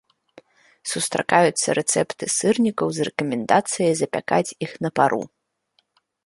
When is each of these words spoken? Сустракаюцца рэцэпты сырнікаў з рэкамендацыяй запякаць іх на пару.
Сустракаюцца 0.91 1.67
рэцэпты 1.79 2.25
сырнікаў 2.37 2.87
з 2.99 3.07
рэкамендацыяй 3.09 3.93
запякаць 4.01 4.55
іх 4.69 4.75
на 4.87 4.93
пару. 5.03 5.23